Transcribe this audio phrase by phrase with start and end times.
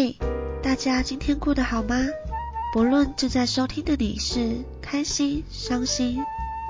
[0.00, 0.16] 嘿，
[0.62, 1.96] 大家今天过得好吗？
[2.72, 6.20] 不论正在收听的你是开心、伤心，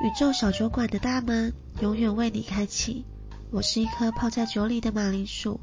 [0.03, 1.53] 宇宙小酒馆的大门
[1.83, 3.05] 永远为你开启。
[3.51, 5.61] 我是一颗泡在酒里的马铃薯，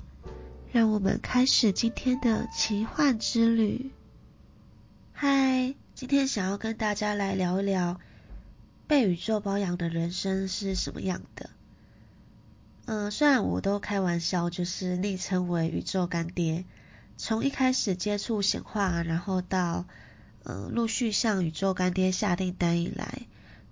[0.72, 3.90] 让我们开始今天的奇幻之旅。
[5.12, 8.00] 嗨，今天想要跟大家来聊一聊
[8.86, 11.50] 被宇宙包养的人生是什么样的。
[12.86, 16.64] 嗯，虽然我都开玩笑，就是昵称为宇宙干爹。
[17.18, 19.86] 从一开始接触显化，然后到
[20.44, 23.22] 嗯陆续向宇宙干爹下订单以来，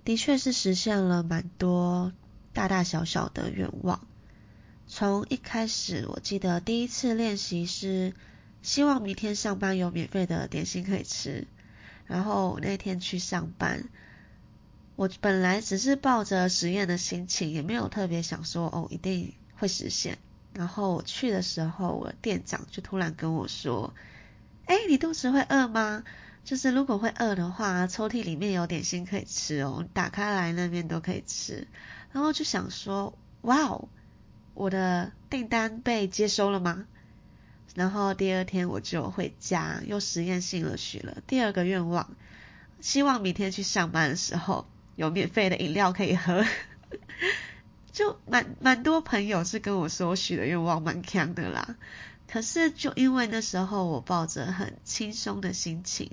[0.06, 2.14] 的确是实现了蛮多
[2.54, 4.08] 大大小小的愿望。
[4.88, 8.14] 从一开始，我记得第一次练习是
[8.62, 11.48] 希望明天上班有免费的点心可以吃，
[12.06, 13.84] 然后那天去上班。
[14.96, 20.18] 我本来只是抱着实验的心情，也没有特别想说哦一定会实现。
[20.54, 23.94] 然后我去的时候，我店长就突然跟我说
[24.66, 26.04] ：“哎，你肚子会饿吗？
[26.44, 31.68] 就是如果会饿的话，抽屉里面有点心可以吃哦，打开来那边都可以吃。”
[32.12, 33.88] 然后就想说：“哇哦，
[34.54, 36.86] 我的订单被接收了吗？”
[37.76, 42.12] 然后第二天我就回家，又实验性了许了第二个愿望，
[42.80, 44.68] 希望明天去上班的时候。
[44.96, 46.46] 有免费的饮料可以喝，
[47.94, 51.76] 就蛮蛮多朋友是跟我说许的愿望蛮强的啦。
[52.28, 56.10] 可是就因为那时候我抱着很轻松的心情，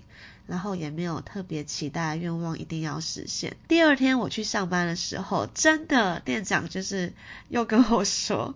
[0.47, 3.57] 然后也没有特别期待愿望一定要实现。
[3.67, 7.15] 第二天我去上班的时候，真的店长就是
[7.49, 8.55] 又跟我说，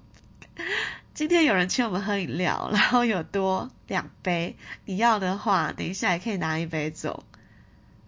[1.15, 7.25] 今天有人请我们喝饮料，然后有多两杯，你要的话，等一下也可以拿一杯走。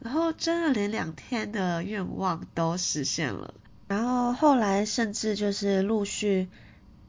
[0.00, 3.54] 然后真的连两天的愿望都实现了，
[3.88, 6.48] 然后后来甚至就是陆续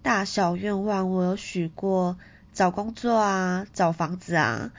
[0.02, 2.18] 大小愿望，我有许过
[2.54, 4.72] 找工作啊、找房子啊。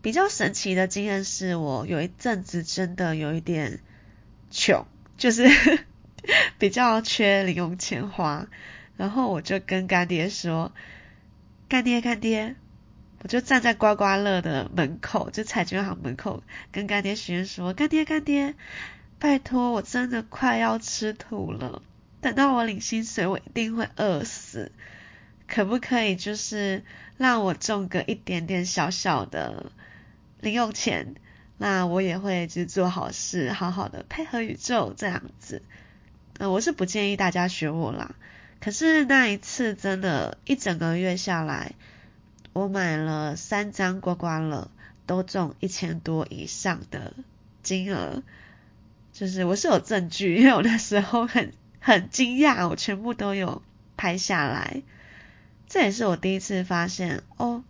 [0.00, 3.80] 比较神奇的经验是我有一阵子真的有一点
[4.50, 4.84] 穷，
[5.16, 5.46] 就是
[6.58, 8.48] 比较缺零用钱花，
[8.96, 10.72] 然后我就跟干爹说
[11.68, 12.56] ：“干爹，干爹。”
[13.22, 16.42] 我就站在刮刮乐的门口，就彩券行门口，
[16.72, 18.56] 跟干爹许愿说：“干爹，干爹，
[19.22, 21.80] 拜托，我真的快要吃土了，
[22.20, 24.72] 等到我领薪水，我一定会饿死，
[25.46, 26.82] 可不可以就是
[27.18, 29.70] 让我中个一点点小小的
[30.40, 31.14] 零用钱？
[31.56, 35.62] 那我也会去做好事，好好的配合宇宙这样子。
[36.38, 38.16] 呃，我是不建议大家学我啦，
[38.58, 41.74] 可是那一次真的，一整个月下来。”
[42.54, 44.68] 我买了三张刮刮乐，
[45.06, 47.14] 都中一千多以上的
[47.62, 48.24] 金额，
[49.12, 53.62] 就是我是有证据，因为我那时候很很惊讶，我全部都有
[53.96, 54.82] 拍下来。
[55.68, 57.62] 这也是我第一次发现，哦，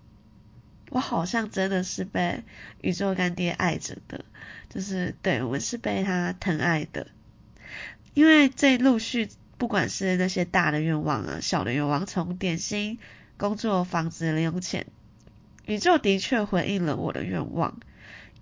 [0.91, 2.43] 我好像真的是被
[2.81, 4.25] 宇宙干爹爱着的，
[4.71, 7.07] 就是对我是被他疼爱的。
[8.15, 12.99] 因为这陆续不管是那些大的愿望啊，小的愿望，从点心。
[13.39, 14.87] 工作、房子、零用钱，
[15.67, 17.81] 宇宙的确回应了我的愿望。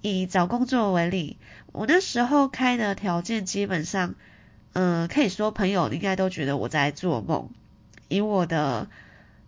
[0.03, 1.37] 以找工作为例，
[1.73, 4.15] 我那时候开的条件基本上，
[4.73, 7.51] 嗯，可以说朋友应该都觉得我在做梦。
[8.09, 8.89] 以我的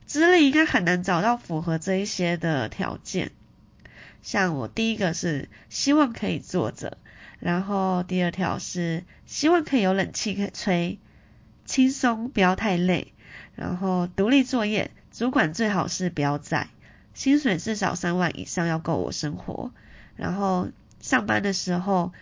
[0.06, 3.32] 资历，应该很难找到符合这一些的条件。
[4.22, 6.98] 像我第一个是希望可以坐着，
[7.41, 10.98] 然后第二条是希望可以有冷气可以吹，
[11.64, 13.12] 轻松不要太累，
[13.56, 14.91] 然后独立作业。
[15.10, 16.68] 主管最好是不要在，
[17.12, 19.70] 薪水至少三万以上要够我生活。
[20.16, 20.68] 然后
[21.00, 22.12] 上班的时候，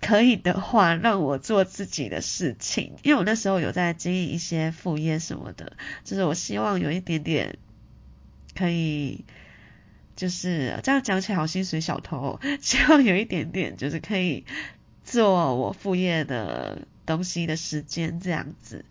[0.00, 7.58] 可以的话让我做自己的事情，因为我那时候有在经营一些副业什么的，就是我希望有一点点
[8.54, 9.24] 可以，
[10.16, 14.44] 就是这样讲起来好薪水小偷， 希望有一点点就是可以
[15.04, 18.84] 做我副业的东西的时间这样子。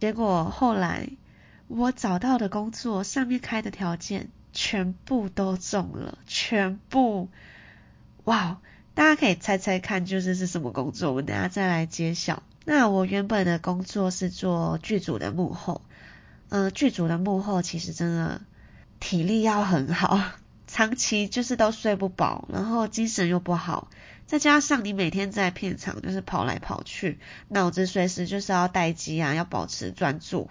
[0.00, 1.08] 结果后来。
[1.70, 4.30] 我找到的工作上面开的条件
[4.60, 7.28] 全部都中了，全部，
[8.24, 8.58] 哇！
[8.92, 11.10] 大家可以猜猜看，就是是什么工作？
[11.10, 12.42] 我们等下再来揭晓。
[12.64, 15.82] 那我原本的工作是做剧组的幕后，
[16.48, 18.40] 嗯，剧组的幕后其实真的
[18.98, 20.20] 体力要很好，
[20.66, 23.88] 长期就是都睡不饱，然后精神又不好，
[24.26, 30.50] 再加上你每天在片场就是跑来跑去，脑子随时就是要待机啊，要保持专注。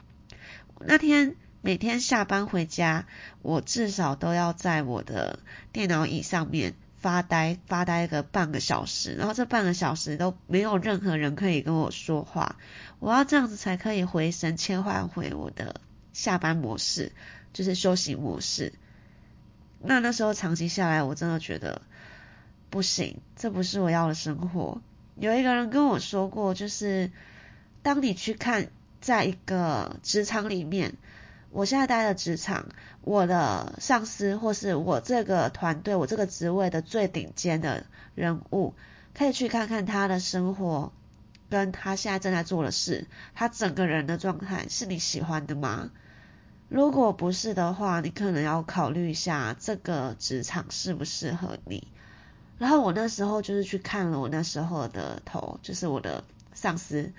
[0.80, 1.36] 那天
[1.68, 3.06] 每天下班回家，
[3.42, 5.40] 我至少都要在我的
[5.74, 12.56] 电脑椅上面发呆，发呆个半个小时，然后这半个小时都没有任何人可以跟我说话，
[13.00, 15.82] 我要这样子才可以回神切换回我的
[16.14, 17.12] 下班模式，
[17.52, 18.72] 就是休息模式。
[19.82, 21.82] 那那时候长期下来，我真的觉得
[22.70, 24.82] 不行，这不是我要的生活。
[25.18, 27.12] 有一个人跟我说过，就是
[27.84, 28.70] 当你去看
[29.02, 30.94] 在一个职场里面，
[31.50, 32.68] 我现在待的职场，
[33.02, 37.86] 我的上司或是我这个团队，我这个职位的最顶尖的
[38.16, 38.74] 人物，
[39.16, 40.92] 可以去看看他的生活，
[41.50, 45.90] 跟他现在正在做的事，他整个人的状态是你喜欢的吗？
[46.70, 51.88] 如果不是的话，你可能要考虑一下这个职场适不适合你。
[52.58, 56.24] 然后我那时候就是去看了我那时候的头，就是我的
[56.54, 57.14] 上司。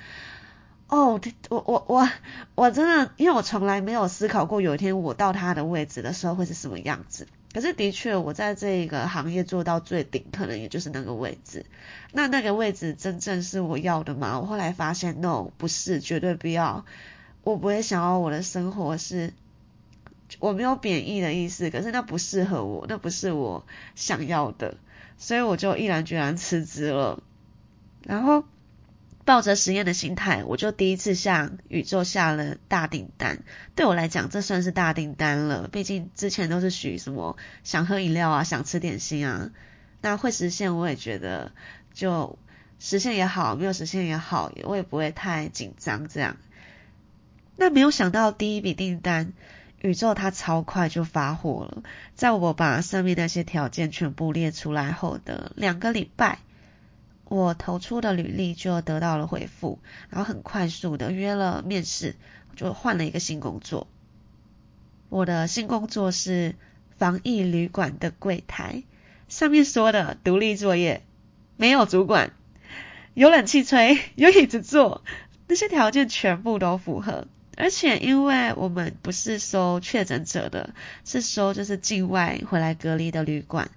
[0.89, 1.21] 哦，
[1.51, 2.09] 我我我
[2.55, 7.27] 我真的，因为我从来没有思考过有一天我到他的位置的时候会是什么样子。
[7.53, 11.67] 可是的确，我在这个行业做到最顶，可能也就是那个位置。
[12.13, 14.39] 那那个位置真正是我要的吗？
[14.41, 16.85] 我后来发现，no，不是，绝对不要。
[17.43, 19.33] 我不会想要我的生活是，
[20.39, 23.65] 我没有贬义的意思，可是那不适合我，那不是我
[23.95, 24.77] 想要的。
[25.17, 27.23] 所以我就毅然决然辞职了，
[28.05, 28.45] 然后
[29.29, 33.41] 抱着实验的心态，我就第一次向宇宙下了大订单。
[33.75, 39.51] 对我来讲，这算是大订单了，毕竟之前都是许什么想喝饮料啊，想吃点心啊，
[40.01, 41.53] 那会实现，我也觉得
[41.93, 42.39] 就
[42.79, 46.39] 实现也好，没有实现也好，我也不会太紧张这样。
[47.55, 49.35] 那没有想到第一笔订单。
[49.81, 51.83] 宇宙它超快就发货了，
[52.15, 56.39] 在我把上面那些条件全部列出来后的两个礼拜，
[57.29, 59.79] 我投出的履历就得到了回复，
[60.09, 62.17] 然后很快速的约了面试，
[62.57, 63.87] 就换了一个新工作。
[65.11, 66.55] 我的新工作是
[66.97, 68.83] 防疫旅馆的柜台，
[69.29, 71.03] 上面说的独立作业，
[71.57, 72.33] 没有主管，
[73.15, 75.05] 有冷气吹，有椅子坐，
[75.47, 77.27] 那些条件全部都符合。
[77.57, 80.75] 而且，因为我们不是收确诊者的，
[81.05, 83.71] 是收就是境外回来隔离的旅馆，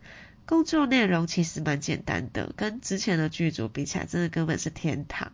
[0.51, 5.31] 工作内容其实蛮简单的，跟之前的剧组比起来，真的根本是天堂。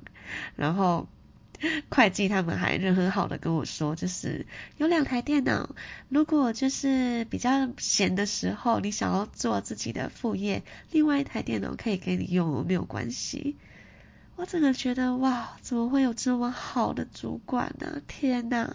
[0.56, 1.08] 然后，
[1.90, 4.46] 会计他们还人很好的跟我说，就是
[4.78, 5.76] 有两台电脑，
[6.08, 10.62] 如果就是比较闲的时候，你想要做自己的副业，
[10.92, 13.56] 另外一台电脑可以给你用，没有关系。
[14.38, 18.04] 我真的觉得哇，怎么会有这么好的主管呢？
[18.08, 18.72] 天哪！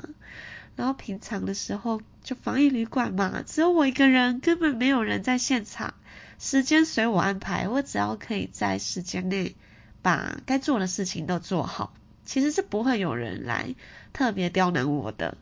[0.74, 5.94] 然后平常的时候就防疫旅馆嘛，只有我一个人，根本没有人在现场，
[6.40, 9.54] 时间随我安排，我只要可以在时间内
[10.02, 11.94] 把该做的事情都做好，
[12.24, 13.76] 其实是不会有人来
[14.12, 15.38] 特别刁难我的。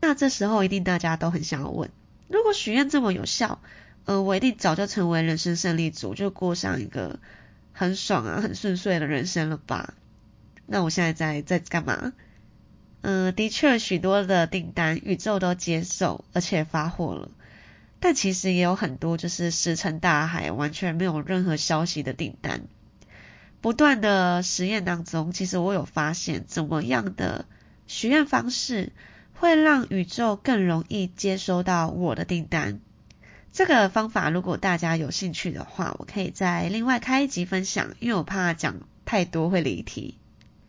[0.00, 1.90] 那这时候一定大家都很想要问，
[2.26, 3.60] 如果许愿这么有效，
[4.04, 7.20] 呃，我一定早就成为人生胜利组，就过上一个。
[7.80, 9.94] 很爽啊，很顺遂的人生了吧？
[10.66, 12.12] 那我现在在在干嘛？
[13.00, 17.30] 嗯，的确许多的订单宇宙都接受，而且发货了。
[17.98, 22.64] 但其实也有很多就是石沉大海，完全没有任何消息的订单。
[23.62, 27.46] 不断的实验当中，其实我有发现怎么样的
[27.86, 28.92] 许愿方式
[29.32, 32.80] 会让宇宙更容易接收到我的订单。
[33.52, 40.16] 这个方法，如果大家有兴趣的话，我可以再另外开一集分享，因为我怕讲太多会离题。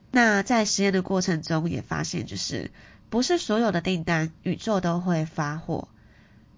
[0.09, 2.71] 那在实验的过程中也发现，就是
[3.09, 5.89] 不是所有的订单宇宙都会发货。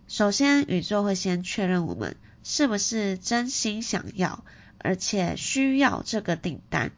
[0.08, 4.46] 首先，宇宙会先确认我们是不是真心想要，
[4.78, 6.92] 而且需要这个订单。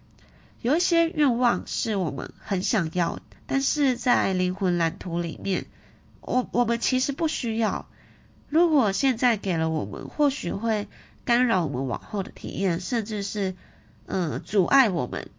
[0.61, 5.65] 有一些愿望是我们很想要，但是在灵魂蓝图里面，
[6.21, 7.87] 我我们其实不需要。
[8.49, 10.87] 如果现在给了我们，或许会
[11.25, 13.55] 干扰我们往后的体验，甚至是
[14.05, 15.29] 嗯阻碍我们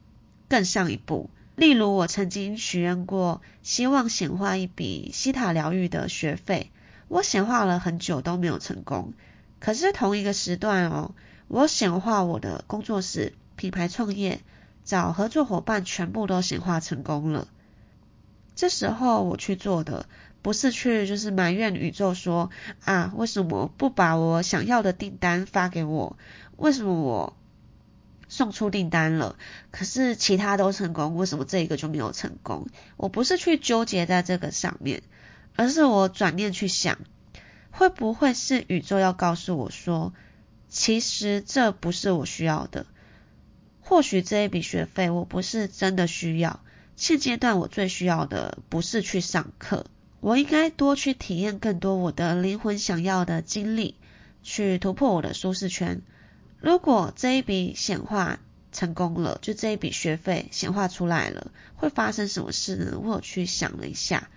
[0.48, 1.30] 更上一步。
[1.54, 6.70] 例如，我曾经许愿过，希望显化一笔西塔疗愈的学费，
[7.08, 9.14] 我显化了很久都没有成功。
[9.58, 11.14] 可是同一个时段哦，
[11.48, 14.40] 我显化我的工作室、品牌创业、
[14.84, 17.48] 找合作伙伴，全部都显化成功了。
[18.54, 20.06] 这时候我去做的。
[20.46, 22.50] 不是去就是埋怨宇宙说
[22.84, 26.16] 啊，为什么不把我想要的订单发给我？
[26.56, 27.36] 为什么我
[28.28, 29.36] 送出订单了，
[29.72, 32.68] 可是其他都成功，为什么这一个就没有成功？
[32.96, 35.02] 我不是去纠结在这个上面，
[35.56, 37.00] 而是我转念去想，
[37.72, 40.14] 会不会是宇宙要告诉我说，
[40.68, 42.86] 其实这不是我需要的？
[43.80, 46.60] 或许这一笔学费我不是真的需要，
[46.94, 49.86] 现阶段我最需要的不是去上课。
[50.26, 53.94] 我应该多去体验更多我的灵魂想要的经历，
[54.42, 56.02] 去突破我的舒适圈。
[56.58, 58.40] 如果这一笔显化
[58.72, 62.98] 成功了，就这一笔学费显化出来了，会发生什么事呢？
[62.98, 64.28] 我去想了一下，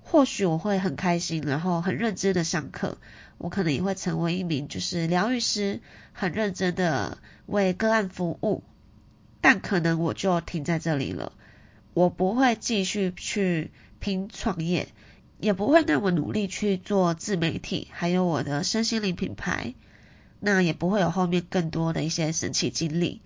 [0.00, 2.96] 或许我会很开心，然后很认真的上课，
[3.36, 5.80] 我可能也会成为一名就是疗愈师，
[6.12, 8.62] 很认真的为个案服务，
[9.40, 11.32] 但可能我就停在这里了，
[11.94, 14.86] 我不会继续去拼创业，
[15.38, 19.74] 也不会那么努力去做自媒体，还有我的身心灵品牌，
[20.40, 23.20] 那也不会有后面更多的一些神奇经历，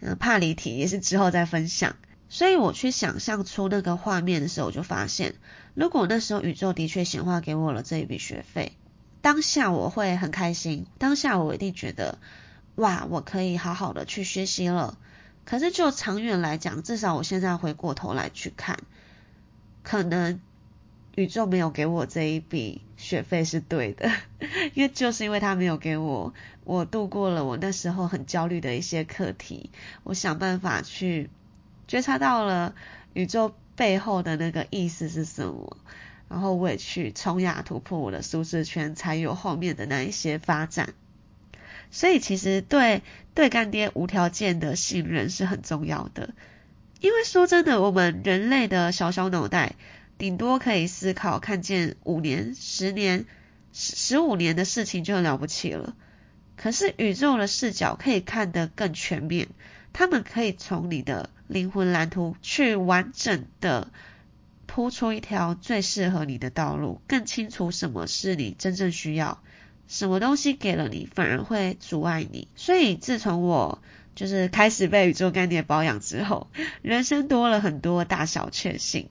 [0.00, 1.96] 嗯，怕离题也是之后再分享。
[2.28, 5.34] 所以我去想象出那个画面的时候，我就发现，
[5.74, 8.72] 如果那时候宇宙的确显化给我了这一笔学费，
[9.20, 12.18] 当下我会很开心，当下我一定觉得，
[12.74, 14.98] 哇，我可以好好的去学习了。
[15.44, 18.78] 可是就长远来讲，至少我现在回过头来去看，
[19.84, 20.40] 可能
[21.16, 24.08] 宇宙没有给我这一笔学费是对的，
[24.74, 26.32] 因为就是因为他没有给我，
[26.62, 29.70] 我度过了我那时候很焦虑的一些课题，
[30.04, 31.28] 我想办法去。
[31.88, 32.74] 觉察到了
[33.14, 35.76] 宇宙背后的那个意思是什么，
[36.28, 40.94] 然后我也去冲压突破我的舒适圈，才有后面的那一些发展。
[41.92, 43.02] 所以其实对
[43.34, 46.34] 对干爹无条件的信任是很重要的，
[47.00, 49.76] 因为说真的，我们人类的小小脑袋
[50.18, 53.26] 顶多可以思考看见五年、十年、
[53.72, 55.94] 十十五年的事情就很了不起了，
[56.56, 59.48] 可是宇宙的视角可以看得更全面。
[59.92, 63.90] 他们可以从你的灵魂蓝图去完整的
[64.66, 69.40] 铺出一条最适合你的道路，更清楚什么是你真正需要，
[69.88, 72.48] 什么东西给了你反而会阻碍你。
[72.56, 73.80] 所以自从我
[74.14, 76.48] 就是开始被宇宙干爹保养之后，
[76.82, 79.08] 人生多了很多大小确幸，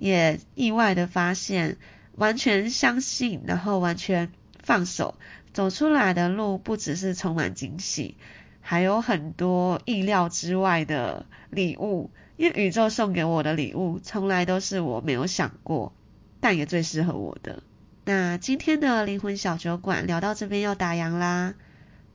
[0.00, 1.76] 也意外的发现，
[2.16, 5.14] 完全相信，然后完全放手
[5.52, 8.16] 走出来的路，不只是充满惊喜。
[8.62, 15.92] 还有很多意料之外的礼物，因为宇宙送给我的礼物从来都是我没有想过，
[16.40, 17.62] 但也最适合我的。
[18.04, 21.54] 那今天的灵魂小酒馆聊到这边要打烊啦。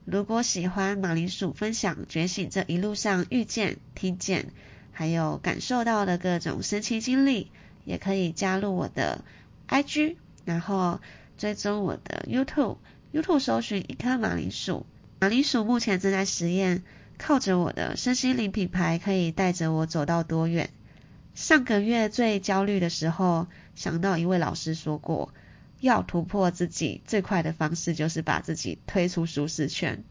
[0.06, 4.48] 如果喜欢马铃薯分享觉醒这一路上遇见、听见，
[4.92, 7.52] 还有感受到的各种神奇经历，
[7.86, 9.24] 也可以加入我的
[9.70, 11.00] IG，然后
[11.38, 14.86] 追踪我的 YouTube，YouTube 搜寻一颗马铃薯。
[15.22, 16.84] 马铃薯目前正在实验，
[17.18, 20.70] 靠着我的身心灵品牌，可以带着我走到多远。
[21.34, 25.34] 上个月最焦虑的时候，想到一位老师说过，
[25.80, 30.04] 要突破自己最快的方式就是把自己推出舒适圈。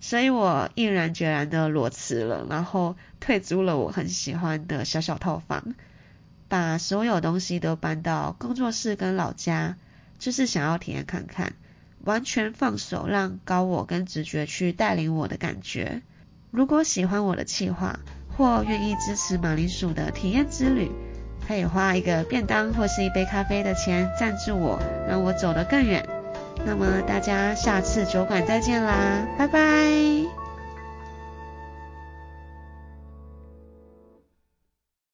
[0.00, 5.74] 所以我毅然决然的裸辞了，然后退租了我很喜欢的小小套房，
[6.54, 9.74] 把所有东西都搬到工作室跟老家，
[10.20, 11.54] 就是想要体验看看。
[12.04, 16.02] 完全放手，让高我跟直觉去带领我的感觉。
[16.52, 17.98] 如果喜欢我的计划，
[18.36, 20.92] 或愿意支持马铃薯的体验之旅，
[21.48, 26.08] 可以花一个便当或是一杯咖啡的钱赞助我，让我走得更远。
[26.64, 30.43] 那么大家下次酒馆再见啦，拜拜。